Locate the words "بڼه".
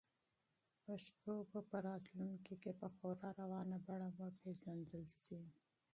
3.85-4.09